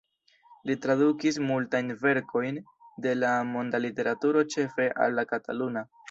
[0.67, 2.57] Li tradukis multajn verkojn
[3.07, 5.85] de la monda literaturo ĉefe al la kataluna.